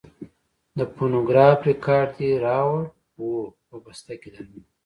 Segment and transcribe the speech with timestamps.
[0.77, 2.81] د فونوګراف رېکارډ دې راوړ؟
[3.15, 3.29] هو،
[3.67, 4.61] په بسته کې دننه.